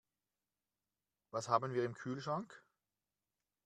[1.29, 2.63] Was haben wir im Kühlschrank?